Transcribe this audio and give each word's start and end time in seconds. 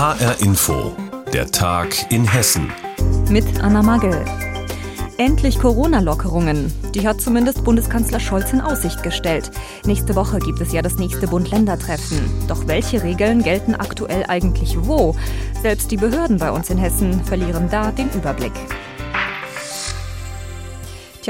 HR 0.00 0.40
Info, 0.40 0.96
der 1.30 1.50
Tag 1.50 2.10
in 2.10 2.24
Hessen. 2.24 2.72
Mit 3.28 3.44
Anna 3.62 3.82
Magel. 3.82 4.24
Endlich 5.18 5.58
Corona-Lockerungen. 5.58 6.72
Die 6.94 7.06
hat 7.06 7.20
zumindest 7.20 7.64
Bundeskanzler 7.64 8.18
Scholz 8.18 8.50
in 8.54 8.62
Aussicht 8.62 9.02
gestellt. 9.02 9.50
Nächste 9.84 10.16
Woche 10.16 10.38
gibt 10.38 10.62
es 10.62 10.72
ja 10.72 10.80
das 10.80 10.96
nächste 10.96 11.28
Bund-Länder-Treffen. 11.28 12.18
Doch 12.48 12.66
welche 12.66 13.02
Regeln 13.02 13.42
gelten 13.42 13.74
aktuell 13.74 14.24
eigentlich 14.26 14.74
wo? 14.80 15.14
Selbst 15.60 15.90
die 15.90 15.98
Behörden 15.98 16.38
bei 16.38 16.50
uns 16.50 16.70
in 16.70 16.78
Hessen 16.78 17.22
verlieren 17.22 17.68
da 17.70 17.92
den 17.92 18.08
Überblick. 18.12 18.54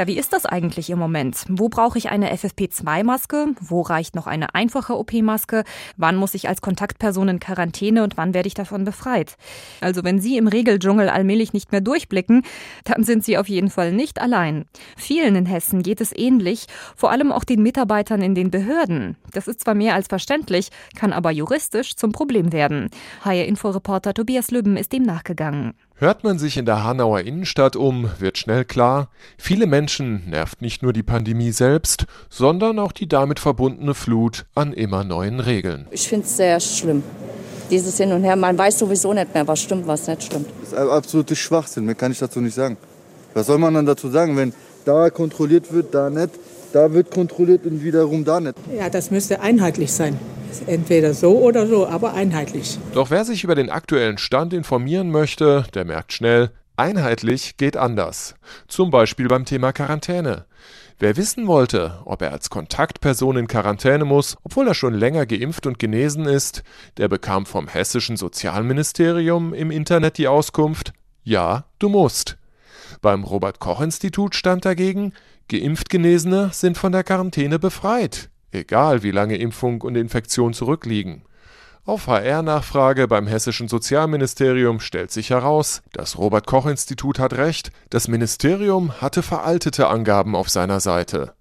Tja, 0.00 0.06
wie 0.06 0.16
ist 0.16 0.32
das 0.32 0.46
eigentlich 0.46 0.88
im 0.88 0.98
Moment? 0.98 1.44
Wo 1.50 1.68
brauche 1.68 1.98
ich 1.98 2.08
eine 2.08 2.32
FFP2-Maske? 2.32 3.48
Wo 3.60 3.82
reicht 3.82 4.14
noch 4.14 4.26
eine 4.26 4.54
einfache 4.54 4.96
OP-Maske? 4.96 5.62
Wann 5.98 6.16
muss 6.16 6.32
ich 6.32 6.48
als 6.48 6.62
Kontaktperson 6.62 7.28
in 7.28 7.38
Quarantäne 7.38 8.02
und 8.02 8.16
wann 8.16 8.32
werde 8.32 8.46
ich 8.46 8.54
davon 8.54 8.84
befreit? 8.84 9.36
Also 9.82 10.02
wenn 10.02 10.18
Sie 10.18 10.38
im 10.38 10.46
Regeldschungel 10.46 11.10
allmählich 11.10 11.52
nicht 11.52 11.70
mehr 11.70 11.82
durchblicken, 11.82 12.44
dann 12.84 13.04
sind 13.04 13.24
Sie 13.24 13.36
auf 13.36 13.50
jeden 13.50 13.68
Fall 13.68 13.92
nicht 13.92 14.22
allein. 14.22 14.64
Vielen 14.96 15.36
in 15.36 15.44
Hessen 15.44 15.82
geht 15.82 16.00
es 16.00 16.16
ähnlich, 16.16 16.64
vor 16.96 17.10
allem 17.10 17.30
auch 17.30 17.44
den 17.44 17.62
Mitarbeitern 17.62 18.22
in 18.22 18.34
den 18.34 18.50
Behörden. 18.50 19.18
Das 19.34 19.48
ist 19.48 19.60
zwar 19.60 19.74
mehr 19.74 19.96
als 19.96 20.06
verständlich, 20.06 20.70
kann 20.96 21.12
aber 21.12 21.30
juristisch 21.30 21.94
zum 21.96 22.12
Problem 22.12 22.54
werden. 22.54 22.88
HR-Inforeporter 23.22 24.14
Tobias 24.14 24.50
Lübben 24.50 24.78
ist 24.78 24.94
dem 24.94 25.02
nachgegangen. 25.02 25.74
Hört 26.00 26.24
man 26.24 26.38
sich 26.38 26.56
in 26.56 26.64
der 26.64 26.82
Hanauer 26.82 27.20
Innenstadt 27.20 27.76
um, 27.76 28.08
wird 28.18 28.38
schnell 28.38 28.64
klar, 28.64 29.10
viele 29.36 29.66
Menschen 29.66 30.30
nervt 30.30 30.62
nicht 30.62 30.82
nur 30.82 30.94
die 30.94 31.02
Pandemie 31.02 31.52
selbst, 31.52 32.06
sondern 32.30 32.78
auch 32.78 32.92
die 32.92 33.06
damit 33.06 33.38
verbundene 33.38 33.92
Flut 33.92 34.46
an 34.54 34.72
immer 34.72 35.04
neuen 35.04 35.40
Regeln. 35.40 35.86
Ich 35.90 36.08
finde 36.08 36.24
es 36.24 36.38
sehr 36.38 36.58
schlimm. 36.58 37.02
Dieses 37.70 37.98
Hin 37.98 38.12
und 38.12 38.24
Her, 38.24 38.36
man 38.36 38.56
weiß 38.56 38.78
sowieso 38.78 39.12
nicht 39.12 39.34
mehr, 39.34 39.46
was 39.46 39.60
stimmt, 39.60 39.86
was 39.86 40.06
nicht 40.06 40.22
stimmt. 40.22 40.46
Das 40.62 40.72
ist 40.72 40.78
absolutes 40.78 41.38
Schwachsinn, 41.38 41.84
mehr 41.84 41.96
kann 41.96 42.12
ich 42.12 42.18
dazu 42.18 42.40
nicht 42.40 42.54
sagen. 42.54 42.78
Was 43.34 43.48
soll 43.48 43.58
man 43.58 43.74
dann 43.74 43.84
dazu 43.84 44.08
sagen, 44.08 44.38
wenn 44.38 44.54
da 44.86 45.10
kontrolliert 45.10 45.70
wird, 45.70 45.94
da 45.94 46.08
nicht, 46.08 46.30
da 46.72 46.92
wird 46.92 47.10
kontrolliert 47.10 47.66
und 47.66 47.82
wiederum 47.82 48.24
da 48.24 48.40
nicht? 48.40 48.54
Ja, 48.76 48.88
das 48.90 49.10
müsste 49.10 49.40
einheitlich 49.40 49.92
sein. 49.92 50.18
Entweder 50.66 51.14
so 51.14 51.38
oder 51.38 51.66
so, 51.66 51.86
aber 51.86 52.14
einheitlich. 52.14 52.78
Doch 52.92 53.10
wer 53.10 53.24
sich 53.24 53.44
über 53.44 53.54
den 53.54 53.70
aktuellen 53.70 54.18
Stand 54.18 54.52
informieren 54.52 55.10
möchte, 55.10 55.64
der 55.74 55.84
merkt 55.84 56.12
schnell, 56.12 56.50
einheitlich 56.76 57.56
geht 57.56 57.76
anders. 57.76 58.34
Zum 58.66 58.90
Beispiel 58.90 59.28
beim 59.28 59.44
Thema 59.44 59.72
Quarantäne. 59.72 60.46
Wer 60.98 61.16
wissen 61.16 61.46
wollte, 61.46 61.98
ob 62.04 62.20
er 62.20 62.32
als 62.32 62.50
Kontaktperson 62.50 63.38
in 63.38 63.46
Quarantäne 63.46 64.04
muss, 64.04 64.36
obwohl 64.42 64.68
er 64.68 64.74
schon 64.74 64.92
länger 64.92 65.24
geimpft 65.24 65.66
und 65.66 65.78
genesen 65.78 66.26
ist, 66.26 66.62
der 66.98 67.08
bekam 67.08 67.46
vom 67.46 67.68
hessischen 67.68 68.18
Sozialministerium 68.18 69.54
im 69.54 69.70
Internet 69.70 70.18
die 70.18 70.28
Auskunft, 70.28 70.92
ja, 71.22 71.64
du 71.78 71.88
musst. 71.88 72.36
Beim 73.00 73.24
Robert 73.24 73.60
Koch 73.60 73.80
Institut 73.80 74.34
stand 74.34 74.66
dagegen, 74.66 75.14
geimpft 75.50 75.90
Genesene 75.90 76.48
sind 76.54 76.78
von 76.78 76.92
der 76.92 77.04
Quarantäne 77.04 77.58
befreit 77.58 78.30
egal 78.52 79.02
wie 79.02 79.10
lange 79.10 79.36
Impfung 79.36 79.80
und 79.82 79.96
Infektion 79.96 80.52
zurückliegen. 80.52 81.22
Auf 81.84 82.06
HR-Nachfrage 82.06 83.08
beim 83.08 83.26
hessischen 83.26 83.66
Sozialministerium 83.66 84.80
stellt 84.80 85.10
sich 85.10 85.30
heraus, 85.30 85.82
das 85.92 86.18
Robert 86.18 86.46
Koch 86.46 86.66
Institut 86.66 87.18
hat 87.18 87.32
recht, 87.32 87.72
das 87.88 88.06
Ministerium 88.06 89.00
hatte 89.00 89.22
veraltete 89.22 89.88
Angaben 89.88 90.36
auf 90.36 90.50
seiner 90.50 90.80
Seite. 90.80 91.32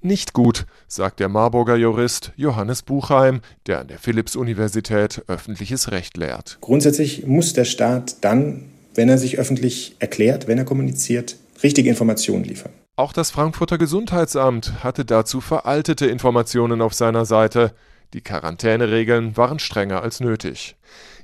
Nicht 0.00 0.32
gut, 0.32 0.66
sagt 0.86 1.20
der 1.20 1.28
Marburger 1.28 1.76
Jurist 1.76 2.32
Johannes 2.36 2.82
Buchheim, 2.82 3.40
der 3.66 3.80
an 3.80 3.88
der 3.88 3.98
Philipps-Universität 3.98 5.22
öffentliches 5.28 5.92
Recht 5.92 6.16
lehrt. 6.16 6.58
Grundsätzlich 6.60 7.26
muss 7.26 7.52
der 7.52 7.64
Staat 7.64 8.16
dann, 8.22 8.64
wenn 8.94 9.08
er 9.08 9.18
sich 9.18 9.38
öffentlich 9.38 9.96
erklärt, 10.00 10.46
wenn 10.46 10.58
er 10.58 10.64
kommuniziert, 10.64 11.36
richtige 11.62 11.88
Informationen 11.88 12.44
liefern. 12.44 12.72
Auch 12.96 13.12
das 13.12 13.32
Frankfurter 13.32 13.76
Gesundheitsamt 13.76 14.84
hatte 14.84 15.04
dazu 15.04 15.40
veraltete 15.40 16.06
Informationen 16.06 16.80
auf 16.80 16.94
seiner 16.94 17.24
Seite. 17.24 17.74
Die 18.12 18.20
Quarantäneregeln 18.20 19.36
waren 19.36 19.58
strenger 19.58 20.00
als 20.00 20.20
nötig. 20.20 20.76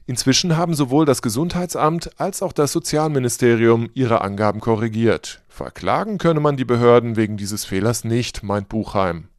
Inzwischen 0.04 0.56
haben 0.56 0.74
sowohl 0.74 1.04
das 1.04 1.22
Gesundheitsamt 1.22 2.18
als 2.18 2.42
auch 2.42 2.52
das 2.52 2.72
Sozialministerium 2.72 3.88
ihre 3.94 4.22
Angaben 4.22 4.58
korrigiert. 4.58 5.42
Verklagen 5.48 6.18
könne 6.18 6.40
man 6.40 6.56
die 6.56 6.64
Behörden 6.64 7.14
wegen 7.14 7.36
dieses 7.36 7.64
Fehlers 7.64 8.02
nicht, 8.02 8.42
meint 8.42 8.68
Buchheim. 8.68 9.29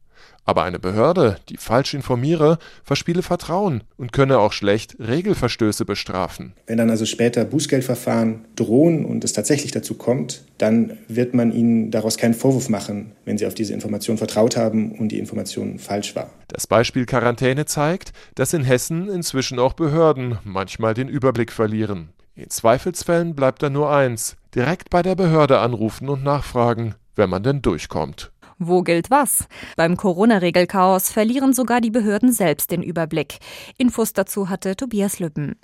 Aber 0.44 0.64
eine 0.64 0.80
Behörde, 0.80 1.36
die 1.48 1.56
falsch 1.56 1.94
informiere, 1.94 2.58
verspiele 2.82 3.22
Vertrauen 3.22 3.84
und 3.96 4.12
könne 4.12 4.38
auch 4.38 4.52
schlecht 4.52 4.96
Regelverstöße 4.98 5.84
bestrafen. 5.84 6.54
Wenn 6.66 6.78
dann 6.78 6.90
also 6.90 7.06
später 7.06 7.44
Bußgeldverfahren 7.44 8.44
drohen 8.56 9.04
und 9.04 9.22
es 9.22 9.32
tatsächlich 9.32 9.70
dazu 9.70 9.94
kommt, 9.94 10.44
dann 10.58 10.98
wird 11.06 11.32
man 11.34 11.52
ihnen 11.52 11.92
daraus 11.92 12.18
keinen 12.18 12.34
Vorwurf 12.34 12.68
machen, 12.68 13.12
wenn 13.24 13.38
sie 13.38 13.46
auf 13.46 13.54
diese 13.54 13.72
Information 13.72 14.18
vertraut 14.18 14.56
haben 14.56 14.92
und 14.98 15.08
die 15.08 15.20
Information 15.20 15.78
falsch 15.78 16.16
war. 16.16 16.30
Das 16.48 16.66
Beispiel 16.66 17.06
Quarantäne 17.06 17.64
zeigt, 17.66 18.12
dass 18.34 18.52
in 18.52 18.64
Hessen 18.64 19.08
inzwischen 19.08 19.60
auch 19.60 19.74
Behörden 19.74 20.38
manchmal 20.42 20.94
den 20.94 21.08
Überblick 21.08 21.52
verlieren. 21.52 22.08
In 22.34 22.50
Zweifelsfällen 22.50 23.36
bleibt 23.36 23.62
dann 23.62 23.74
nur 23.74 23.90
eins, 23.94 24.36
direkt 24.54 24.90
bei 24.90 25.02
der 25.02 25.14
Behörde 25.14 25.60
anrufen 25.60 26.08
und 26.08 26.24
nachfragen, 26.24 26.94
wenn 27.14 27.30
man 27.30 27.42
denn 27.42 27.62
durchkommt. 27.62 28.32
Wo 28.68 28.82
gilt 28.82 29.10
was? 29.10 29.46
Beim 29.76 29.96
Corona-Regelchaos 29.96 31.10
verlieren 31.10 31.52
sogar 31.52 31.80
die 31.80 31.90
Behörden 31.90 32.32
selbst 32.32 32.70
den 32.70 32.82
Überblick. 32.82 33.38
Infos 33.78 34.12
dazu 34.12 34.48
hatte 34.48 34.76
Tobias 34.76 35.18
Lübben. 35.18 35.56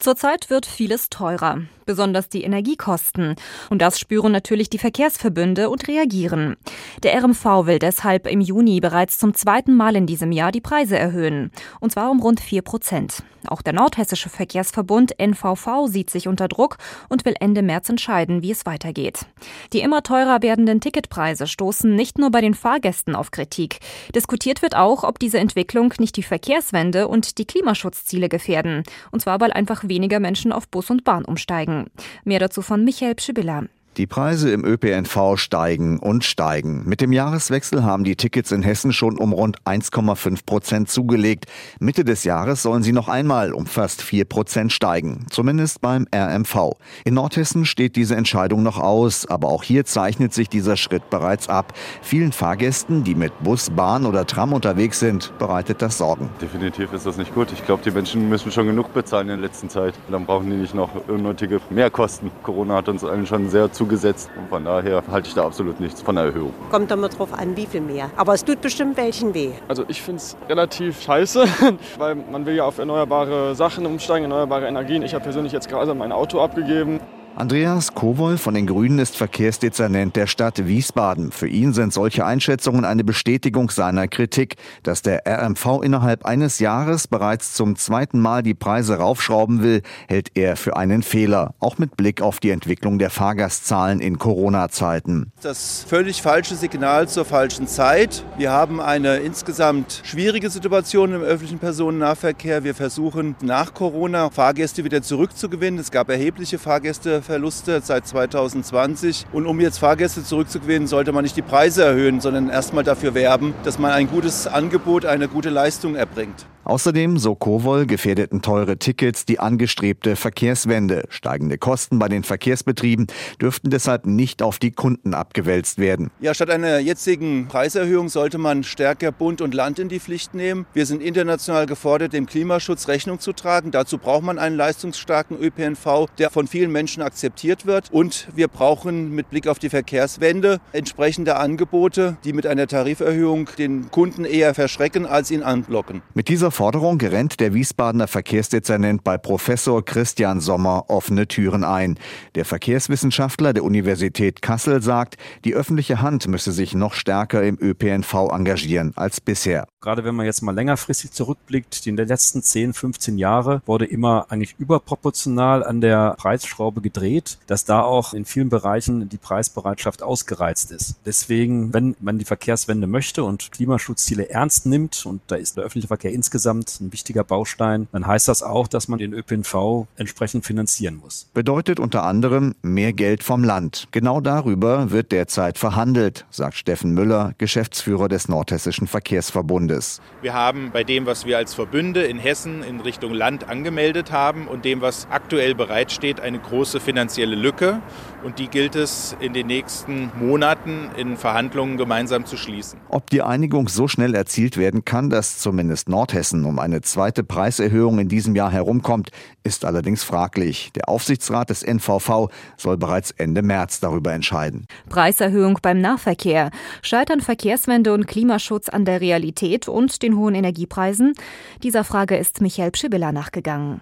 Zurzeit 0.00 0.48
wird 0.48 0.64
vieles 0.64 1.10
teurer, 1.10 1.58
besonders 1.84 2.30
die 2.30 2.42
Energiekosten. 2.42 3.34
Und 3.68 3.82
das 3.82 4.00
spüren 4.00 4.32
natürlich 4.32 4.70
die 4.70 4.78
Verkehrsverbünde 4.78 5.68
und 5.68 5.88
reagieren. 5.88 6.56
Der 7.02 7.22
RMV 7.22 7.66
will 7.66 7.78
deshalb 7.78 8.26
im 8.26 8.40
Juni 8.40 8.80
bereits 8.80 9.18
zum 9.18 9.34
zweiten 9.34 9.76
Mal 9.76 9.96
in 9.96 10.06
diesem 10.06 10.32
Jahr 10.32 10.52
die 10.52 10.62
Preise 10.62 10.98
erhöhen. 10.98 11.50
Und 11.80 11.92
zwar 11.92 12.10
um 12.10 12.20
rund 12.20 12.40
vier 12.40 12.62
Prozent. 12.62 13.22
Auch 13.46 13.62
der 13.62 13.72
Nordhessische 13.72 14.28
Verkehrsverbund 14.28 15.18
NVV 15.18 15.86
sieht 15.86 16.10
sich 16.10 16.28
unter 16.28 16.48
Druck 16.48 16.76
und 17.08 17.24
will 17.24 17.34
Ende 17.40 17.62
März 17.62 17.88
entscheiden, 17.88 18.42
wie 18.42 18.50
es 18.50 18.66
weitergeht. 18.66 19.26
Die 19.72 19.80
immer 19.80 20.02
teurer 20.02 20.42
werdenden 20.42 20.80
Ticketpreise 20.80 21.46
stoßen 21.46 21.94
nicht 21.94 22.18
nur 22.18 22.30
bei 22.30 22.40
den 22.40 22.54
Fahrgästen 22.54 23.16
auf 23.16 23.30
Kritik. 23.30 23.78
Diskutiert 24.14 24.62
wird 24.62 24.76
auch, 24.76 25.04
ob 25.04 25.18
diese 25.18 25.38
Entwicklung 25.38 25.94
nicht 25.98 26.16
die 26.16 26.22
Verkehrswende 26.22 27.08
und 27.08 27.38
die 27.38 27.46
Klimaschutzziele 27.46 28.28
gefährden. 28.28 28.82
Und 29.10 29.20
zwar, 29.20 29.40
weil 29.40 29.52
einfach 29.52 29.84
weniger 29.90 30.20
Menschen 30.20 30.52
auf 30.52 30.68
Bus 30.68 30.88
und 30.88 31.04
Bahn 31.04 31.26
umsteigen. 31.26 31.90
Mehr 32.24 32.38
dazu 32.38 32.62
von 32.62 32.82
Michael 32.82 33.16
Pschibilla. 33.16 33.64
Die 33.96 34.06
Preise 34.06 34.52
im 34.52 34.64
ÖPNV 34.64 35.36
steigen 35.36 35.98
und 35.98 36.22
steigen. 36.22 36.84
Mit 36.86 37.00
dem 37.00 37.12
Jahreswechsel 37.12 37.82
haben 37.82 38.04
die 38.04 38.14
Tickets 38.14 38.52
in 38.52 38.62
Hessen 38.62 38.92
schon 38.92 39.18
um 39.18 39.32
rund 39.32 39.60
1,5 39.64 40.46
Prozent 40.46 40.88
zugelegt. 40.88 41.46
Mitte 41.80 42.04
des 42.04 42.22
Jahres 42.22 42.62
sollen 42.62 42.84
sie 42.84 42.92
noch 42.92 43.08
einmal 43.08 43.52
um 43.52 43.66
fast 43.66 44.00
4 44.00 44.26
Prozent 44.26 44.70
steigen. 44.70 45.26
Zumindest 45.28 45.80
beim 45.80 46.06
RMV. 46.14 46.76
In 47.04 47.14
Nordhessen 47.14 47.64
steht 47.64 47.96
diese 47.96 48.14
Entscheidung 48.14 48.62
noch 48.62 48.78
aus, 48.78 49.26
aber 49.26 49.48
auch 49.48 49.64
hier 49.64 49.84
zeichnet 49.84 50.32
sich 50.32 50.48
dieser 50.48 50.76
Schritt 50.76 51.10
bereits 51.10 51.48
ab. 51.48 51.72
Vielen 52.00 52.30
Fahrgästen, 52.30 53.02
die 53.02 53.16
mit 53.16 53.32
Bus, 53.42 53.70
Bahn 53.70 54.06
oder 54.06 54.24
Tram 54.24 54.52
unterwegs 54.52 55.00
sind, 55.00 55.36
bereitet 55.40 55.82
das 55.82 55.98
Sorgen. 55.98 56.30
Definitiv 56.40 56.92
ist 56.92 57.06
das 57.06 57.16
nicht 57.16 57.34
gut. 57.34 57.48
Ich 57.52 57.66
glaube, 57.66 57.82
die 57.82 57.90
Menschen 57.90 58.28
müssen 58.28 58.52
schon 58.52 58.68
genug 58.68 58.94
bezahlen 58.94 59.30
in 59.30 59.40
der 59.40 59.48
letzten 59.48 59.68
Zeit. 59.68 59.94
Dann 60.08 60.26
brauchen 60.26 60.48
die 60.48 60.56
nicht 60.56 60.76
noch 60.76 60.90
unnötige 61.08 61.60
Mehrkosten. 61.70 62.30
Corona 62.44 62.76
hat 62.76 62.88
uns 62.88 63.02
allen 63.02 63.26
schon 63.26 63.50
sehr 63.50 63.72
zugesetzt. 63.80 64.30
Und 64.36 64.48
von 64.50 64.64
daher 64.64 65.02
halte 65.10 65.28
ich 65.28 65.34
da 65.34 65.46
absolut 65.46 65.80
nichts 65.80 66.02
von 66.02 66.14
der 66.14 66.24
Erhöhung. 66.24 66.52
Kommt 66.70 66.92
immer 66.92 67.08
drauf 67.08 67.32
an, 67.32 67.56
wie 67.56 67.64
viel 67.64 67.80
mehr. 67.80 68.10
Aber 68.16 68.34
es 68.34 68.44
tut 68.44 68.60
bestimmt 68.60 68.98
welchen 68.98 69.32
weh. 69.32 69.52
Also 69.68 69.84
ich 69.88 70.02
finde 70.02 70.18
es 70.18 70.36
relativ 70.50 71.00
scheiße, 71.00 71.44
weil 71.98 72.14
man 72.14 72.44
will 72.44 72.54
ja 72.54 72.64
auf 72.64 72.78
erneuerbare 72.78 73.54
Sachen 73.54 73.86
umsteigen, 73.86 74.24
erneuerbare 74.24 74.66
Energien. 74.68 75.02
Ich 75.02 75.14
habe 75.14 75.24
persönlich 75.24 75.52
jetzt 75.52 75.70
gerade 75.70 75.94
mein 75.94 76.12
Auto 76.12 76.40
abgegeben. 76.40 77.00
Andreas 77.40 77.94
Kowol 77.94 78.36
von 78.36 78.52
den 78.52 78.66
Grünen 78.66 78.98
ist 78.98 79.16
Verkehrsdezernent 79.16 80.14
der 80.14 80.26
Stadt 80.26 80.66
Wiesbaden. 80.66 81.32
Für 81.32 81.48
ihn 81.48 81.72
sind 81.72 81.90
solche 81.90 82.26
Einschätzungen 82.26 82.84
eine 82.84 83.02
Bestätigung 83.02 83.70
seiner 83.70 84.08
Kritik. 84.08 84.56
Dass 84.82 85.00
der 85.00 85.22
RMV 85.26 85.80
innerhalb 85.82 86.26
eines 86.26 86.58
Jahres 86.58 87.08
bereits 87.08 87.54
zum 87.54 87.76
zweiten 87.76 88.20
Mal 88.20 88.42
die 88.42 88.52
Preise 88.52 88.98
raufschrauben 88.98 89.62
will, 89.62 89.80
hält 90.06 90.32
er 90.34 90.56
für 90.56 90.76
einen 90.76 91.02
Fehler. 91.02 91.54
Auch 91.60 91.78
mit 91.78 91.96
Blick 91.96 92.20
auf 92.20 92.40
die 92.40 92.50
Entwicklung 92.50 92.98
der 92.98 93.08
Fahrgastzahlen 93.08 94.00
in 94.00 94.18
Corona-Zeiten. 94.18 95.32
Das 95.40 95.86
völlig 95.88 96.20
falsche 96.20 96.56
Signal 96.56 97.08
zur 97.08 97.24
falschen 97.24 97.66
Zeit. 97.66 98.22
Wir 98.36 98.50
haben 98.50 98.82
eine 98.82 99.16
insgesamt 99.16 100.02
schwierige 100.04 100.50
Situation 100.50 101.14
im 101.14 101.22
öffentlichen 101.22 101.58
Personennahverkehr. 101.58 102.64
Wir 102.64 102.74
versuchen 102.74 103.34
nach 103.40 103.72
Corona 103.72 104.28
Fahrgäste 104.28 104.84
wieder 104.84 105.00
zurückzugewinnen. 105.00 105.80
Es 105.80 105.90
gab 105.90 106.10
erhebliche 106.10 106.58
Fahrgäste 106.58 107.22
Einnahmeverluste 107.30 107.80
seit 107.82 108.06
2020. 108.06 109.26
Und 109.32 109.46
um 109.46 109.60
jetzt 109.60 109.78
Fahrgäste 109.78 110.24
zurückzugewinnen, 110.24 110.88
sollte 110.88 111.12
man 111.12 111.22
nicht 111.22 111.36
die 111.36 111.42
Preise 111.42 111.84
erhöhen, 111.84 112.20
sondern 112.20 112.48
erstmal 112.48 112.84
dafür 112.84 113.14
werben, 113.14 113.54
dass 113.62 113.78
man 113.78 113.92
ein 113.92 114.08
gutes 114.08 114.46
Angebot, 114.46 115.06
eine 115.06 115.28
gute 115.28 115.50
Leistung 115.50 115.94
erbringt. 115.94 116.46
Außerdem, 116.64 117.18
so 117.18 117.34
Kowol, 117.34 117.86
gefährdeten 117.86 118.42
teure 118.42 118.78
Tickets 118.78 119.24
die 119.24 119.40
angestrebte 119.40 120.14
Verkehrswende. 120.14 121.04
Steigende 121.08 121.58
Kosten 121.58 121.98
bei 121.98 122.08
den 122.08 122.22
Verkehrsbetrieben 122.22 123.06
dürften 123.40 123.70
deshalb 123.70 124.06
nicht 124.06 124.42
auf 124.42 124.58
die 124.58 124.70
Kunden 124.70 125.14
abgewälzt 125.14 125.78
werden. 125.78 126.10
Ja, 126.20 126.34
statt 126.34 126.50
einer 126.50 126.78
jetzigen 126.78 127.48
Preiserhöhung 127.48 128.08
sollte 128.08 128.38
man 128.38 128.62
stärker 128.62 129.10
Bund 129.10 129.40
und 129.40 129.54
Land 129.54 129.78
in 129.78 129.88
die 129.88 130.00
Pflicht 130.00 130.34
nehmen. 130.34 130.66
Wir 130.74 130.86
sind 130.86 131.02
international 131.02 131.66
gefordert, 131.66 132.12
dem 132.12 132.26
Klimaschutz 132.26 132.88
Rechnung 132.88 133.20
zu 133.20 133.32
tragen. 133.32 133.70
Dazu 133.70 133.98
braucht 133.98 134.22
man 134.22 134.38
einen 134.38 134.56
leistungsstarken 134.56 135.38
ÖPNV, 135.40 136.06
der 136.18 136.30
von 136.30 136.46
vielen 136.46 136.70
Menschen 136.70 137.02
akzeptiert 137.02 137.66
wird. 137.66 137.90
Und 137.90 138.28
wir 138.34 138.48
brauchen 138.48 139.14
mit 139.14 139.30
Blick 139.30 139.48
auf 139.48 139.58
die 139.58 139.70
Verkehrswende 139.70 140.60
entsprechende 140.72 141.36
Angebote, 141.36 142.16
die 142.24 142.32
mit 142.32 142.46
einer 142.46 142.66
Tariferhöhung 142.66 143.48
den 143.58 143.90
Kunden 143.90 144.24
eher 144.24 144.54
verschrecken, 144.54 145.06
als 145.06 145.30
ihn 145.30 145.42
anlocken. 145.42 146.02
Mit 146.14 146.28
dieser 146.28 146.49
Forderung 146.50 147.00
rennt 147.00 147.40
der 147.40 147.54
Wiesbadener 147.54 148.08
Verkehrsdezernent 148.08 149.04
bei 149.04 149.16
Professor 149.16 149.84
Christian 149.84 150.40
Sommer 150.40 150.84
offene 150.88 151.28
Türen 151.28 151.64
ein. 151.64 151.98
Der 152.34 152.44
Verkehrswissenschaftler 152.44 153.52
der 153.52 153.64
Universität 153.64 154.42
Kassel 154.42 154.82
sagt, 154.82 155.16
die 155.44 155.54
öffentliche 155.54 156.02
Hand 156.02 156.26
müsse 156.28 156.52
sich 156.52 156.74
noch 156.74 156.94
stärker 156.94 157.42
im 157.42 157.56
ÖPNV 157.60 158.30
engagieren 158.32 158.92
als 158.96 159.20
bisher. 159.20 159.66
Gerade 159.80 160.04
wenn 160.04 160.14
man 160.14 160.26
jetzt 160.26 160.42
mal 160.42 160.54
längerfristig 160.54 161.12
zurückblickt, 161.12 161.86
in 161.86 161.96
den 161.96 162.08
letzten 162.08 162.42
10, 162.42 162.74
15 162.74 163.16
Jahre 163.16 163.62
wurde 163.64 163.86
immer 163.86 164.26
eigentlich 164.28 164.56
überproportional 164.58 165.64
an 165.64 165.80
der 165.80 166.16
Preisschraube 166.18 166.82
gedreht, 166.82 167.38
dass 167.46 167.64
da 167.64 167.80
auch 167.80 168.12
in 168.12 168.26
vielen 168.26 168.50
Bereichen 168.50 169.08
die 169.08 169.16
Preisbereitschaft 169.16 170.02
ausgereizt 170.02 170.70
ist. 170.72 170.96
Deswegen, 171.06 171.72
wenn 171.72 171.96
man 172.00 172.18
die 172.18 172.26
Verkehrswende 172.26 172.86
möchte 172.86 173.24
und 173.24 173.52
Klimaschutzziele 173.52 174.28
ernst 174.28 174.66
nimmt, 174.66 175.06
und 175.06 175.22
da 175.28 175.36
ist 175.36 175.56
der 175.56 175.64
öffentliche 175.64 175.88
Verkehr 175.88 176.12
insgesamt 176.12 176.39
ein 176.46 176.92
wichtiger 176.92 177.24
Baustein, 177.24 177.88
dann 177.92 178.06
heißt 178.06 178.28
das 178.28 178.42
auch, 178.42 178.68
dass 178.68 178.88
man 178.88 178.98
den 178.98 179.12
ÖPNV 179.12 179.86
entsprechend 179.96 180.44
finanzieren 180.44 180.96
muss. 180.96 181.28
Bedeutet 181.34 181.80
unter 181.80 182.04
anderem 182.04 182.54
mehr 182.62 182.92
Geld 182.92 183.22
vom 183.22 183.44
Land. 183.44 183.88
Genau 183.92 184.20
darüber 184.20 184.90
wird 184.90 185.12
derzeit 185.12 185.58
verhandelt, 185.58 186.26
sagt 186.30 186.56
Steffen 186.56 186.92
Müller, 186.92 187.34
Geschäftsführer 187.38 188.08
des 188.08 188.28
Nordhessischen 188.28 188.86
Verkehrsverbundes. 188.86 189.50
Bundes. 189.50 190.00
Wir 190.22 190.32
haben 190.32 190.70
bei 190.72 190.84
dem, 190.84 191.06
was 191.06 191.24
wir 191.26 191.36
als 191.36 191.54
Verbünde 191.54 192.04
in 192.04 192.18
Hessen 192.18 192.62
in 192.62 192.80
Richtung 192.80 193.12
Land 193.12 193.48
angemeldet 193.48 194.12
haben 194.12 194.46
und 194.46 194.64
dem, 194.64 194.80
was 194.80 195.08
aktuell 195.10 195.54
bereitsteht, 195.54 196.20
eine 196.20 196.38
große 196.38 196.78
finanzielle 196.78 197.34
Lücke. 197.34 197.80
Und 198.22 198.38
die 198.38 198.48
gilt 198.48 198.76
es 198.76 199.16
in 199.20 199.32
den 199.32 199.46
nächsten 199.46 200.12
Monaten 200.20 200.90
in 200.96 201.16
Verhandlungen 201.16 201.78
gemeinsam 201.78 202.26
zu 202.26 202.36
schließen. 202.36 202.78
Ob 202.90 203.08
die 203.08 203.22
Einigung 203.22 203.68
so 203.68 203.88
schnell 203.88 204.14
erzielt 204.14 204.58
werden 204.58 204.84
kann, 204.84 205.08
dass 205.08 205.38
zumindest 205.38 205.88
Nordhessen 205.88 206.29
um 206.32 206.58
eine 206.58 206.80
zweite 206.80 207.24
Preiserhöhung 207.24 207.98
in 207.98 208.08
diesem 208.08 208.36
Jahr 208.36 208.50
herumkommt, 208.50 209.10
ist 209.42 209.64
allerdings 209.64 210.02
fraglich. 210.02 210.70
Der 210.74 210.88
Aufsichtsrat 210.88 211.50
des 211.50 211.62
NVV 211.62 212.28
soll 212.56 212.76
bereits 212.76 213.10
Ende 213.10 213.42
März 213.42 213.80
darüber 213.80 214.12
entscheiden. 214.12 214.66
Preiserhöhung 214.88 215.58
beim 215.62 215.80
Nahverkehr. 215.80 216.50
Scheitern 216.82 217.20
Verkehrswende 217.20 217.92
und 217.92 218.06
Klimaschutz 218.06 218.68
an 218.68 218.84
der 218.84 219.00
Realität? 219.00 219.68
Und 219.68 220.02
den 220.02 220.16
hohen 220.16 220.34
Energiepreisen? 220.34 221.14
Dieser 221.62 221.84
Frage 221.84 222.16
ist 222.16 222.40
Michael 222.40 222.70
Pschibilla 222.70 223.12
nachgegangen. 223.12 223.80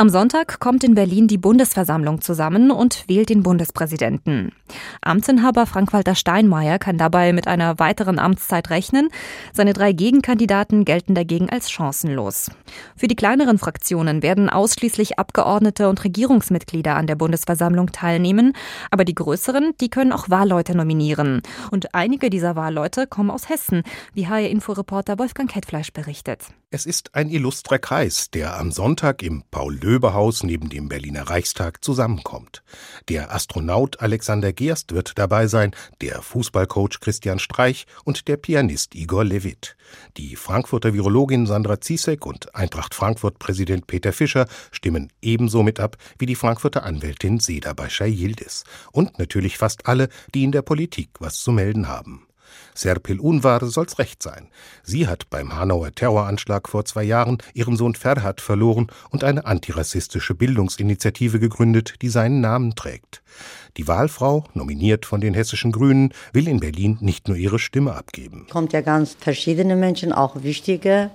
Am 0.00 0.10
Sonntag 0.10 0.60
kommt 0.60 0.84
in 0.84 0.94
Berlin 0.94 1.26
die 1.26 1.38
Bundesversammlung 1.38 2.20
zusammen 2.20 2.70
und 2.70 3.08
wählt 3.08 3.30
den 3.30 3.42
Bundespräsidenten. 3.42 4.52
Amtsinhaber 5.00 5.66
Frank-Walter 5.66 6.14
Steinmeier 6.14 6.78
kann 6.78 6.98
dabei 6.98 7.32
mit 7.32 7.48
einer 7.48 7.80
weiteren 7.80 8.20
Amtszeit 8.20 8.70
rechnen. 8.70 9.08
Seine 9.52 9.72
drei 9.72 9.90
Gegenkandidaten 9.90 10.84
gelten 10.84 11.16
dagegen 11.16 11.50
als 11.50 11.68
chancenlos. 11.68 12.48
Für 12.94 13.08
die 13.08 13.16
kleineren 13.16 13.58
Fraktionen 13.58 14.22
werden 14.22 14.48
ausschließlich 14.48 15.18
Abgeordnete 15.18 15.88
und 15.88 16.04
Regierungsmitglieder 16.04 16.94
an 16.94 17.08
der 17.08 17.16
Bundesversammlung 17.16 17.90
teilnehmen, 17.90 18.52
aber 18.92 19.04
die 19.04 19.16
größeren, 19.16 19.72
die 19.80 19.90
können 19.90 20.12
auch 20.12 20.30
Wahlleute 20.30 20.76
nominieren. 20.76 21.42
Und 21.72 21.96
einige 21.96 22.30
dieser 22.30 22.54
Wahlleute 22.54 23.08
kommen 23.08 23.32
aus 23.32 23.48
Hessen, 23.48 23.82
wie 24.14 24.28
HR-Inforeporter 24.28 25.18
Wolfgang 25.18 25.50
Kettfleisch 25.50 25.92
berichtet. 25.92 26.44
Es 26.70 26.84
ist 26.84 27.14
ein 27.14 27.30
illustrer 27.30 27.78
Kreis, 27.78 28.30
der 28.30 28.58
am 28.58 28.72
Sonntag 28.72 29.22
im 29.22 29.42
Paul-Löbe-Haus 29.50 30.42
neben 30.42 30.68
dem 30.68 30.90
Berliner 30.90 31.22
Reichstag 31.22 31.82
zusammenkommt. 31.82 32.62
Der 33.08 33.32
Astronaut 33.34 34.00
Alexander 34.00 34.52
Gerst 34.52 34.92
wird 34.92 35.16
dabei 35.16 35.46
sein, 35.46 35.74
der 36.02 36.20
Fußballcoach 36.20 37.00
Christian 37.00 37.38
Streich 37.38 37.86
und 38.04 38.28
der 38.28 38.36
Pianist 38.36 38.94
Igor 38.94 39.24
Levit. 39.24 39.78
Die 40.18 40.36
Frankfurter 40.36 40.92
Virologin 40.92 41.46
Sandra 41.46 41.80
Ziesek 41.80 42.26
und 42.26 42.54
Eintracht 42.54 42.94
Frankfurt-Präsident 42.94 43.86
Peter 43.86 44.12
Fischer 44.12 44.46
stimmen 44.70 45.10
ebenso 45.22 45.62
mit 45.62 45.80
ab 45.80 45.96
wie 46.18 46.26
die 46.26 46.34
Frankfurter 46.34 46.82
Anwältin 46.82 47.40
Seda 47.40 47.72
Başay 47.72 48.10
Yildiz. 48.10 48.64
Und 48.92 49.18
natürlich 49.18 49.56
fast 49.56 49.86
alle, 49.86 50.10
die 50.34 50.44
in 50.44 50.52
der 50.52 50.60
Politik 50.60 51.12
was 51.18 51.40
zu 51.40 51.50
melden 51.50 51.88
haben. 51.88 52.27
Serpil 52.74 53.20
Unvar 53.20 53.64
soll's 53.66 53.98
recht 53.98 54.22
sein. 54.22 54.48
Sie 54.82 55.06
hat 55.06 55.30
beim 55.30 55.56
Hanauer 55.56 55.94
Terroranschlag 55.94 56.68
vor 56.68 56.84
zwei 56.84 57.02
Jahren 57.02 57.38
ihren 57.54 57.76
Sohn 57.76 57.94
Ferhat 57.94 58.40
verloren 58.40 58.88
und 59.10 59.24
eine 59.24 59.46
antirassistische 59.46 60.34
Bildungsinitiative 60.34 61.40
gegründet, 61.40 61.96
die 62.02 62.08
seinen 62.08 62.40
Namen 62.40 62.74
trägt. 62.74 63.22
Die 63.76 63.88
Wahlfrau, 63.88 64.44
nominiert 64.54 65.06
von 65.06 65.20
den 65.20 65.34
hessischen 65.34 65.72
Grünen, 65.72 66.12
will 66.32 66.48
in 66.48 66.60
Berlin 66.60 66.98
nicht 67.00 67.28
nur 67.28 67.36
ihre 67.36 67.58
Stimme 67.58 67.94
abgeben. 67.94 68.46
Kommt 68.50 68.72
ja 68.72 68.80
ganz 68.80 69.16
verschiedene 69.20 69.76
Menschen, 69.76 70.12
auch 70.12 70.42
wichtige 70.42 71.10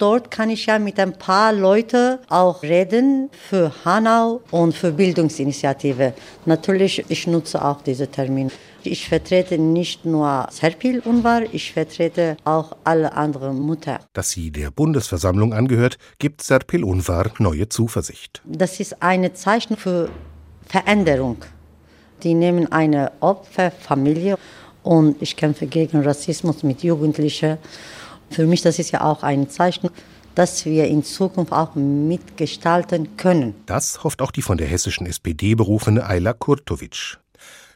dort 0.00 0.30
kann 0.30 0.50
ich 0.50 0.66
ja 0.66 0.78
mit 0.78 0.98
ein 0.98 1.12
paar 1.12 1.52
Leuten 1.52 2.18
auch 2.28 2.62
reden 2.62 3.30
für 3.48 3.72
Hanau 3.84 4.40
und 4.50 4.74
für 4.74 4.92
Bildungsinitiative. 4.92 6.14
Natürlich, 6.46 7.04
ich 7.08 7.26
nutze 7.26 7.64
auch 7.64 7.82
diese 7.82 8.08
Termine. 8.08 8.50
Ich 8.84 9.08
vertrete 9.08 9.58
nicht 9.58 10.04
nur 10.04 10.48
Serpil 10.50 11.00
Unvar, 11.00 11.42
ich 11.52 11.72
vertrete 11.72 12.36
auch 12.44 12.76
alle 12.84 13.12
anderen 13.12 13.66
Mütter. 13.66 14.00
Dass 14.12 14.30
sie 14.30 14.50
der 14.50 14.70
Bundesversammlung 14.70 15.52
angehört, 15.52 15.98
gibt 16.18 16.42
Serpil 16.42 16.84
Unvar 16.84 17.30
neue 17.38 17.68
Zuversicht. 17.68 18.42
Das 18.44 18.80
ist 18.80 19.02
ein 19.02 19.34
Zeichen 19.34 19.76
für 19.76 20.08
Veränderung. 20.66 21.44
Die 22.22 22.34
nehmen 22.34 22.70
eine 22.72 23.12
Opferfamilie 23.20 24.36
und 24.82 25.20
ich 25.20 25.36
kämpfe 25.36 25.66
gegen 25.66 26.02
Rassismus 26.02 26.62
mit 26.62 26.82
Jugendlichen. 26.82 27.58
Für 28.30 28.46
mich 28.46 28.62
das 28.62 28.78
ist 28.78 28.92
ja 28.92 29.02
auch 29.02 29.22
ein 29.22 29.48
Zeichen, 29.50 29.90
dass 30.34 30.64
wir 30.64 30.86
in 30.86 31.02
Zukunft 31.02 31.52
auch 31.52 31.74
mitgestalten 31.74 33.16
können. 33.16 33.54
Das 33.66 34.04
hofft 34.04 34.22
auch 34.22 34.30
die 34.30 34.42
von 34.42 34.58
der 34.58 34.68
hessischen 34.68 35.06
SPD 35.06 35.54
berufene 35.54 36.06
Ayla 36.06 36.32
Kurtovic. 36.32 37.18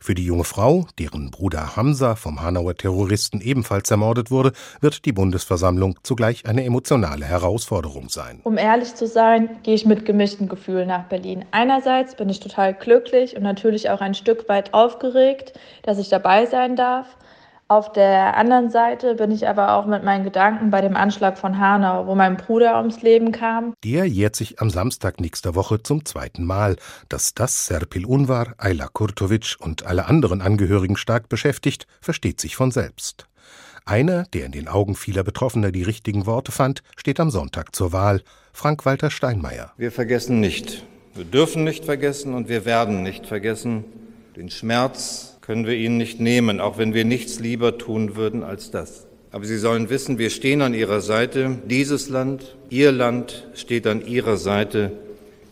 Für 0.05 0.15
die 0.15 0.27
junge 0.27 0.45
Frau, 0.45 0.87
deren 0.99 1.31
Bruder 1.31 1.77
Hamza 1.77 2.15
vom 2.15 2.43
Hanauer 2.43 2.77
Terroristen 2.77 3.41
ebenfalls 3.41 3.91
ermordet 3.91 4.31
wurde, 4.31 4.53
wird 4.83 5.07
die 5.07 5.13
Bundesversammlung 5.13 5.99
zugleich 6.03 6.45
eine 6.45 6.63
emotionale 6.63 7.25
Herausforderung 7.25 8.11
sein. 8.11 8.41
Um 8.45 8.59
ehrlich 8.59 8.95
zu 8.97 9.07
sein, 9.07 9.49
gehe 9.63 9.75
ich 9.75 9.87
mit 9.87 10.05
gemischten 10.05 10.47
Gefühlen 10.47 10.89
nach 10.89 11.05
Berlin. 11.05 11.47
Einerseits 11.53 12.17
bin 12.17 12.29
ich 12.29 12.41
total 12.41 12.75
glücklich 12.75 13.35
und 13.35 13.45
natürlich 13.45 13.89
auch 13.89 14.03
ein 14.03 14.13
Stück 14.13 14.47
weit 14.47 14.75
aufgeregt, 14.75 15.59
dass 15.85 15.97
ich 15.97 16.11
dabei 16.11 16.45
sein 16.45 16.77
darf. 16.77 17.07
Auf 17.75 17.91
der 17.91 18.37
anderen 18.37 18.71
Seite 18.71 19.17
bin 19.17 19.33
ich 19.33 19.49
aber 19.49 19.73
auch 19.73 19.85
mit 19.85 20.05
meinen 20.05 20.23
Gedanken 20.23 20.71
bei 20.71 20.81
dem 20.81 20.95
Anschlag 20.95 21.37
von 21.37 21.59
Hanau, 21.59 22.07
wo 22.07 22.15
mein 22.15 22.37
Bruder 22.37 22.79
ums 22.79 23.03
Leben 23.03 23.33
kam. 23.33 23.75
Der 23.83 24.07
jährt 24.07 24.37
sich 24.37 24.61
am 24.61 24.71
Samstag 24.71 25.21
nächster 25.21 25.57
Woche 25.57 25.83
zum 25.83 26.05
zweiten 26.05 26.45
Mal. 26.45 26.77
Dass 27.09 27.35
das 27.35 27.67
Serpil 27.67 28.07
Unvar, 28.07 28.55
Ayla 28.59 28.87
Kurtovic 28.87 29.57
und 29.59 29.87
alle 29.87 30.07
anderen 30.07 30.41
Angehörigen 30.41 30.97
stark 30.97 31.29
beschäftigt, 31.29 31.89
versteht 32.01 32.41
sich 32.41 32.55
von 32.55 32.71
selbst. 32.71 33.27
Einer, 33.85 34.23
der 34.33 34.47
in 34.47 34.53
den 34.53 34.69
Augen 34.69 34.95
vieler 34.95 35.25
Betroffener 35.25 35.73
die 35.73 35.83
richtigen 35.83 36.27
Worte 36.27 36.53
fand, 36.53 36.85
steht 36.95 37.19
am 37.19 37.31
Sonntag 37.31 37.75
zur 37.75 37.93
Wahl. 37.93 38.23
Frank-Walter 38.53 39.11
Steinmeier. 39.11 39.73
Wir 39.79 39.91
vergessen 39.91 40.39
nicht. 40.39 40.87
Wir 41.13 41.25
dürfen 41.25 41.65
nicht 41.65 41.85
vergessen 41.85 42.35
und 42.35 42.49
wir 42.49 42.67
werden 42.67 43.03
nicht 43.03 43.27
vergessen 43.27 43.83
den 44.37 44.51
Schmerz, 44.51 45.34
können 45.45 45.67
wir 45.67 45.75
ihnen 45.75 45.99
nicht 45.99 46.21
nehmen, 46.21 46.59
auch 46.59 46.79
wenn 46.79 46.95
wir 46.95 47.05
nichts 47.05 47.39
lieber 47.39 47.77
tun 47.77 48.17
würden 48.17 48.43
als 48.43 48.71
das. 48.71 49.07
Aber 49.31 49.45
Sie 49.45 49.59
sollen 49.59 49.91
wissen, 49.91 50.17
wir 50.17 50.31
stehen 50.31 50.63
an 50.63 50.73
Ihrer 50.73 51.03
Seite. 51.03 51.59
Dieses 51.67 52.09
Land, 52.09 52.57
Ihr 52.71 52.93
Land 52.93 53.47
steht 53.55 53.87
an 53.87 54.07
Ihrer 54.07 54.39
Seite. 54.39 54.93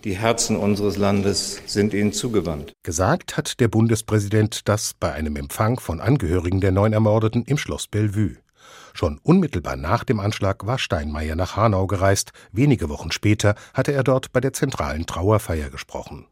Die 0.05 0.17
Herzen 0.17 0.57
unseres 0.57 0.97
Landes 0.97 1.61
sind 1.67 1.93
Ihnen 1.93 2.13
zugewandt. 2.13 2.73
Gesagt 2.83 3.37
hat 3.37 3.61
der 3.61 3.69
Bundespräsident 3.69 4.67
das 4.67 4.95
bei 4.99 5.13
einem 5.13 5.37
Empfang 5.37 5.79
von 5.79 6.01
Angehörigen 6.01 6.63
der 6.63 6.73
neun 6.73 6.95
Ermordeten 6.95 7.45
im 7.45 7.59
Schloss 7.59 7.87
Bellevue. 7.87 8.37
Schon 8.95 9.21
unmittelbar 9.23 9.77
nach 9.77 10.05
dem 10.05 10.21
Anschlag 10.21 10.67
war 10.67 10.79
Steinmeier 10.79 11.37
nach 11.37 11.57
Hanau 11.57 11.87
gereist. 11.87 12.33
Wenige 12.51 12.89
Wochen 12.89 13.13
später 13.13 13.57
hatte 13.75 13.93
er 13.93 14.05
dort 14.05 14.33
bei 14.33 14.41
der 14.41 14.55
zentralen 14.55 15.05
Trauerfeier 15.05 15.69
gesprochen. 15.69 16.27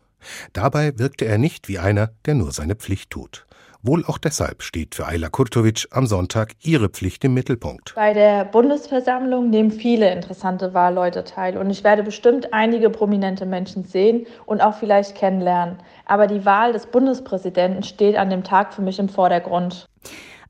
Dabei 0.54 0.98
wirkte 0.98 1.26
er 1.26 1.36
nicht 1.36 1.68
wie 1.68 1.78
einer, 1.78 2.12
der 2.24 2.34
nur 2.34 2.52
seine 2.52 2.74
Pflicht 2.74 3.10
tut. 3.10 3.46
Wohl 3.82 4.04
auch 4.04 4.18
deshalb 4.18 4.62
steht 4.62 4.94
für 4.94 5.06
Ayla 5.06 5.30
Kurtovic 5.30 5.86
am 5.90 6.06
Sonntag 6.06 6.52
ihre 6.60 6.90
Pflicht 6.90 7.24
im 7.24 7.32
Mittelpunkt. 7.32 7.94
Bei 7.94 8.12
der 8.12 8.44
Bundesversammlung 8.44 9.48
nehmen 9.48 9.70
viele 9.70 10.12
interessante 10.12 10.74
Wahlleute 10.74 11.24
teil 11.24 11.56
und 11.56 11.70
ich 11.70 11.82
werde 11.82 12.02
bestimmt 12.02 12.52
einige 12.52 12.90
prominente 12.90 13.46
Menschen 13.46 13.84
sehen 13.84 14.26
und 14.44 14.60
auch 14.60 14.74
vielleicht 14.74 15.14
kennenlernen. 15.14 15.78
Aber 16.04 16.26
die 16.26 16.44
Wahl 16.44 16.74
des 16.74 16.86
Bundespräsidenten 16.86 17.82
steht 17.82 18.16
an 18.16 18.28
dem 18.28 18.44
Tag 18.44 18.74
für 18.74 18.82
mich 18.82 18.98
im 18.98 19.08
Vordergrund. 19.08 19.86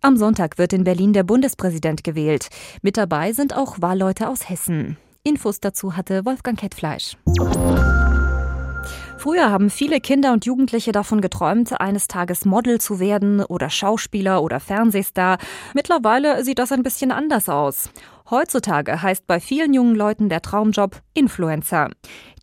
Am 0.01 0.17
Sonntag 0.17 0.59
wird 0.59 0.73
in 0.73 0.83
Berlin 0.83 1.13
der 1.13 1.23
Bundespräsident 1.23 2.03
gewählt. 2.03 2.49
Mit 2.83 2.97
dabei 2.97 3.33
sind 3.33 3.57
auch 3.57 3.81
Wahlleute 3.81 4.29
aus 4.29 4.49
Hessen. 4.49 4.97
Infos 5.23 5.61
dazu 5.61 5.97
hatte 5.97 6.25
Wolfgang 6.25 6.59
Kettfleisch. 6.59 7.17
Früher 9.21 9.51
haben 9.51 9.69
viele 9.69 10.01
Kinder 10.01 10.33
und 10.33 10.47
Jugendliche 10.47 10.93
davon 10.93 11.21
geträumt, 11.21 11.79
eines 11.79 12.09
Tages 12.09 12.47
Model 12.47 12.81
zu 12.81 13.01
werden 13.01 13.45
oder 13.45 13.69
Schauspieler 13.69 14.43
oder 14.43 14.61
Fernsehstar. 14.61 15.37
Mittlerweile 15.75 16.43
sieht 16.43 16.59
das 16.59 16.73
ein 16.73 16.83
bisschen 16.83 17.13
anders 17.13 17.51
aus. 17.51 17.91
Heutzutage 18.31 19.03
heißt 19.03 19.27
bei 19.27 19.41
vielen 19.41 19.75
jungen 19.75 19.97
Leuten 19.97 20.29
der 20.29 20.41
Traumjob 20.41 21.03
Influencer. 21.15 21.91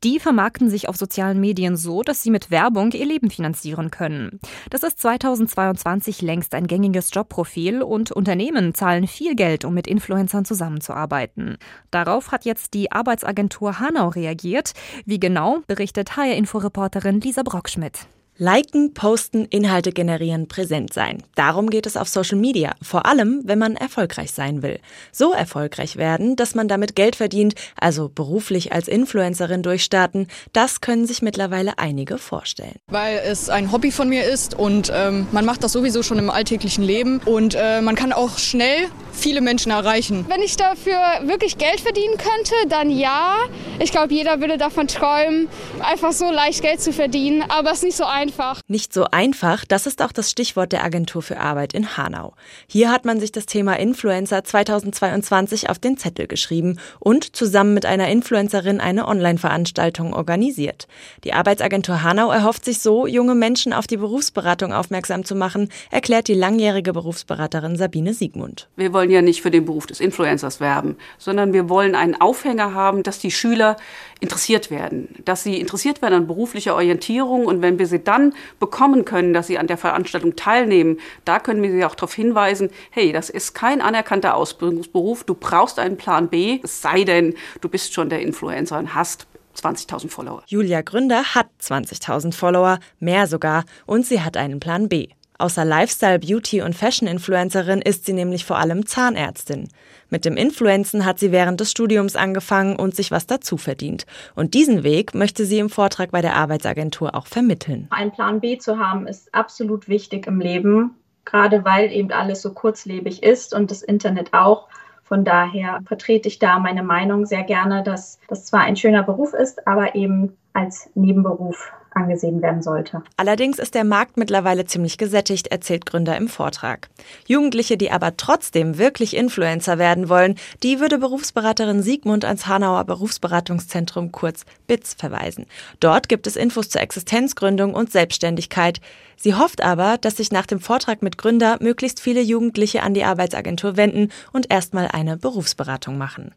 Die 0.03 0.19
vermarkten 0.19 0.69
sich 0.69 0.89
auf 0.89 0.97
sozialen 0.97 1.39
Medien 1.39 1.77
so, 1.77 2.03
dass 2.03 2.21
sie 2.21 2.29
mit 2.29 2.51
Werbung 2.51 2.91
ihr 2.91 3.05
Leben 3.05 3.31
finanzieren 3.31 3.89
können. 3.89 4.39
Das 4.69 4.83
ist 4.83 4.99
2022 4.99 6.21
längst 6.21 6.53
ein 6.53 6.67
gängiges 6.67 7.09
Jobprofil 7.13 7.81
und 7.81 8.11
Unternehmen 8.11 8.73
zahlen 8.73 9.07
viel 9.07 9.35
Geld, 9.35 9.63
um 9.63 9.73
mit 9.73 9.87
Influencern 9.87 10.43
zusammenzuarbeiten. 10.43 11.57
Darauf 11.89 12.31
hat 12.31 12.43
jetzt 12.43 12.73
die 12.73 12.91
Arbeitsagentur 12.91 13.79
Hanau 13.79 14.09
reagiert. 14.09 14.73
Wie 15.05 15.19
genau, 15.19 15.59
berichtet 15.67 16.17
HR-Inforeporterin 16.17 17.21
Lisa 17.21 17.43
Brockschmidt. 17.43 18.07
Liken, 18.39 18.93
posten, 18.93 19.45
Inhalte 19.45 19.91
generieren, 19.91 20.47
präsent 20.47 20.93
sein. 20.93 21.23
Darum 21.35 21.69
geht 21.69 21.87
es 21.87 21.97
auf 21.97 22.07
Social 22.07 22.37
Media, 22.37 22.75
vor 22.81 23.07
allem, 23.07 23.41
wenn 23.45 23.57
man 23.57 23.75
erfolgreich 23.75 24.31
sein 24.31 24.61
will. 24.61 24.79
So 25.11 25.33
erfolgreich 25.33 25.95
werden, 25.95 26.35
dass 26.35 26.53
man 26.53 26.67
damit 26.67 26.95
Geld 26.95 27.15
verdient, 27.15 27.55
also 27.79 28.09
beruflich 28.09 28.73
als 28.73 28.87
Influencerin 28.87 29.63
durchstarten, 29.63 30.27
das 30.53 30.81
können 30.81 31.07
sich 31.07 31.21
mittlerweile 31.21 31.79
einige 31.79 32.19
vorstellen. 32.19 32.75
Weil 32.87 33.21
es 33.25 33.49
ein 33.49 33.71
Hobby 33.71 33.91
von 33.91 34.07
mir 34.07 34.25
ist 34.25 34.53
und 34.53 34.91
ähm, 34.93 35.27
man 35.31 35.45
macht 35.45 35.63
das 35.63 35.71
sowieso 35.71 36.03
schon 36.03 36.19
im 36.19 36.29
alltäglichen 36.29 36.83
Leben 36.83 37.19
und 37.25 37.55
äh, 37.55 37.81
man 37.81 37.95
kann 37.95 38.13
auch 38.13 38.37
schnell 38.37 38.87
viele 39.17 39.41
Menschen 39.41 39.71
erreichen. 39.71 40.25
Wenn 40.29 40.41
ich 40.41 40.55
dafür 40.55 40.99
wirklich 41.23 41.57
Geld 41.57 41.81
verdienen 41.81 42.17
könnte, 42.17 42.53
dann 42.69 42.89
ja. 42.89 43.35
Ich 43.79 43.91
glaube, 43.91 44.13
jeder 44.13 44.39
würde 44.39 44.57
davon 44.57 44.87
träumen, 44.87 45.47
einfach 45.79 46.11
so 46.11 46.31
leicht 46.31 46.61
Geld 46.61 46.81
zu 46.81 46.93
verdienen, 46.93 47.43
aber 47.49 47.71
es 47.71 47.77
ist 47.77 47.83
nicht 47.83 47.97
so 47.97 48.05
einfach. 48.05 48.61
Nicht 48.67 48.93
so 48.93 49.05
einfach, 49.11 49.65
das 49.65 49.85
ist 49.85 50.01
auch 50.01 50.11
das 50.11 50.31
Stichwort 50.31 50.71
der 50.71 50.83
Agentur 50.83 51.21
für 51.21 51.39
Arbeit 51.39 51.73
in 51.73 51.97
Hanau. 51.97 52.33
Hier 52.67 52.91
hat 52.91 53.05
man 53.05 53.19
sich 53.19 53.31
das 53.31 53.45
Thema 53.45 53.73
Influencer 53.73 54.43
2022 54.43 55.69
auf 55.69 55.79
den 55.79 55.97
Zettel 55.97 56.27
geschrieben 56.27 56.79
und 56.99 57.35
zusammen 57.35 57.73
mit 57.73 57.85
einer 57.85 58.07
Influencerin 58.09 58.79
eine 58.79 59.07
Online-Veranstaltung 59.07 60.13
organisiert. 60.13 60.87
Die 61.23 61.33
Arbeitsagentur 61.33 62.03
Hanau 62.03 62.31
erhofft 62.31 62.65
sich 62.65 62.79
so, 62.79 63.07
junge 63.07 63.35
Menschen 63.35 63.73
auf 63.73 63.87
die 63.87 63.97
Berufsberatung 63.97 64.73
aufmerksam 64.73 65.25
zu 65.25 65.35
machen, 65.35 65.69
erklärt 65.91 66.27
die 66.27 66.33
langjährige 66.33 66.93
Berufsberaterin 66.93 67.75
Sabine 67.75 68.13
Siegmund. 68.13 68.69
Wir 68.75 68.93
wollen 69.07 69.13
ja 69.13 69.21
nicht 69.21 69.41
für 69.41 69.51
den 69.51 69.63
Beruf 69.65 69.85
des 69.85 70.01
Influencers 70.01 70.59
werben, 70.59 70.97
sondern 71.17 71.53
wir 71.53 71.69
wollen 71.69 71.95
einen 71.95 72.19
Aufhänger 72.19 72.73
haben, 72.73 73.03
dass 73.03 73.19
die 73.19 73.31
Schüler 73.31 73.77
interessiert 74.19 74.69
werden, 74.69 75.15
dass 75.23 75.43
sie 75.43 75.61
interessiert 75.61 76.01
werden 76.01 76.15
an 76.15 76.27
beruflicher 76.27 76.75
Orientierung 76.75 77.45
und 77.45 77.61
wenn 77.61 77.79
wir 77.79 77.87
sie 77.87 78.03
dann 78.03 78.33
bekommen 78.59 79.05
können, 79.05 79.33
dass 79.33 79.47
sie 79.47 79.57
an 79.57 79.67
der 79.67 79.77
Veranstaltung 79.77 80.35
teilnehmen, 80.35 80.99
da 81.23 81.39
können 81.39 81.63
wir 81.63 81.71
sie 81.71 81.85
auch 81.85 81.95
darauf 81.95 82.13
hinweisen, 82.13 82.69
hey, 82.89 83.13
das 83.13 83.29
ist 83.29 83.53
kein 83.53 83.81
anerkannter 83.81 84.35
Ausbildungsberuf, 84.35 85.23
du 85.23 85.35
brauchst 85.35 85.79
einen 85.79 85.95
Plan 85.95 86.27
B, 86.27 86.59
es 86.61 86.81
sei 86.81 87.05
denn, 87.05 87.33
du 87.61 87.69
bist 87.69 87.93
schon 87.93 88.09
der 88.09 88.21
Influencer 88.21 88.77
und 88.77 88.93
hast 88.93 89.25
20.000 89.55 90.09
Follower. 90.09 90.43
Julia 90.47 90.81
Gründer 90.81 91.23
hat 91.33 91.47
20.000 91.61 92.33
Follower, 92.33 92.79
mehr 92.99 93.25
sogar, 93.27 93.63
und 93.85 94.05
sie 94.05 94.21
hat 94.21 94.35
einen 94.35 94.59
Plan 94.59 94.89
B. 94.89 95.07
Außer 95.39 95.65
Lifestyle, 95.65 96.17
Beauty 96.17 96.63
und 96.63 96.73
Fashion-Influencerin 96.73 97.81
ist 97.81 98.05
sie 98.05 98.13
nämlich 98.13 98.43
vor 98.43 98.57
allem 98.57 98.87
Zahnärztin. 98.87 99.69
Mit 100.09 100.25
dem 100.25 100.35
Influenzen 100.35 101.05
hat 101.05 101.19
sie 101.19 101.31
während 101.31 101.59
des 101.59 101.69
Studiums 101.69 102.15
angefangen 102.15 102.75
und 102.75 102.95
sich 102.95 103.11
was 103.11 103.27
dazu 103.27 103.57
verdient. 103.57 104.07
Und 104.35 104.55
diesen 104.55 104.83
Weg 104.83 105.13
möchte 105.13 105.45
sie 105.45 105.59
im 105.59 105.69
Vortrag 105.69 106.09
bei 106.09 106.21
der 106.21 106.35
Arbeitsagentur 106.35 107.13
auch 107.13 107.27
vermitteln. 107.27 107.87
Ein 107.91 108.11
Plan 108.11 108.39
B 108.39 108.57
zu 108.57 108.79
haben 108.79 109.05
ist 109.05 109.33
absolut 109.35 109.87
wichtig 109.87 110.25
im 110.25 110.39
Leben, 110.39 110.95
gerade 111.23 111.63
weil 111.63 111.91
eben 111.91 112.11
alles 112.11 112.41
so 112.41 112.53
kurzlebig 112.53 113.21
ist 113.21 113.53
und 113.53 113.69
das 113.69 113.83
Internet 113.83 114.33
auch. 114.33 114.67
Von 115.03 115.23
daher 115.23 115.81
vertrete 115.85 116.27
ich 116.27 116.39
da 116.39 116.57
meine 116.57 116.83
Meinung 116.83 117.25
sehr 117.27 117.43
gerne, 117.43 117.83
dass 117.83 118.19
das 118.27 118.45
zwar 118.45 118.61
ein 118.61 118.75
schöner 118.75 119.03
Beruf 119.03 119.33
ist, 119.33 119.67
aber 119.67 119.93
eben 119.93 120.35
als 120.53 120.89
Nebenberuf 120.95 121.71
angesehen 121.97 122.41
werden 122.41 122.61
sollte. 122.61 123.03
Allerdings 123.17 123.59
ist 123.59 123.75
der 123.75 123.83
Markt 123.83 124.17
mittlerweile 124.17 124.65
ziemlich 124.65 124.97
gesättigt, 124.97 125.47
erzählt 125.47 125.85
Gründer 125.85 126.15
im 126.15 126.27
Vortrag. 126.27 126.89
Jugendliche, 127.27 127.77
die 127.77 127.91
aber 127.91 128.15
trotzdem 128.15 128.77
wirklich 128.77 129.15
Influencer 129.15 129.77
werden 129.77 130.07
wollen, 130.07 130.35
die 130.63 130.79
würde 130.79 130.97
Berufsberaterin 130.99 131.81
Siegmund 131.81 132.23
ans 132.23 132.47
Hanauer 132.47 132.85
Berufsberatungszentrum 132.85 134.11
kurz 134.11 134.45
BITS 134.67 134.93
verweisen. 134.93 135.45
Dort 135.79 136.07
gibt 136.07 136.27
es 136.27 136.35
Infos 136.35 136.69
zur 136.69 136.81
Existenzgründung 136.81 137.73
und 137.73 137.91
Selbstständigkeit. 137.91 138.79
Sie 139.17 139.33
hofft 139.33 139.63
aber, 139.63 139.97
dass 139.97 140.17
sich 140.17 140.31
nach 140.31 140.45
dem 140.45 140.59
Vortrag 140.59 141.01
mit 141.01 141.17
Gründer 141.17 141.57
möglichst 141.59 141.99
viele 141.99 142.21
Jugendliche 142.21 142.83
an 142.83 142.93
die 142.93 143.03
Arbeitsagentur 143.03 143.75
wenden 143.75 144.11
und 144.31 144.51
erstmal 144.51 144.87
eine 144.87 145.17
Berufsberatung 145.17 145.97
machen. 145.97 146.33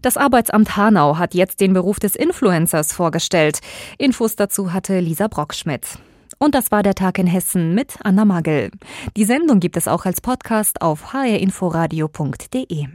Das 0.00 0.16
Arbeitsamt 0.16 0.76
Hanau 0.76 1.18
hat 1.18 1.34
jetzt 1.34 1.60
den 1.60 1.74
Beruf 1.74 2.00
des 2.00 2.16
Influencers 2.16 2.92
vorgestellt. 2.92 3.60
Infos 3.98 4.34
dazu 4.34 4.72
hatte 4.72 4.98
Lisa 5.00 5.28
Brockschmidt. 5.28 5.98
Und 6.38 6.54
das 6.54 6.72
war 6.72 6.82
der 6.82 6.94
Tag 6.94 7.18
in 7.18 7.26
Hessen 7.26 7.74
mit 7.74 7.94
Anna 8.02 8.24
Magel. 8.24 8.70
Die 9.16 9.24
Sendung 9.24 9.60
gibt 9.60 9.76
es 9.76 9.86
auch 9.86 10.06
als 10.06 10.20
Podcast 10.20 10.82
auf 10.82 11.12
hrinforadio.de. 11.12 12.88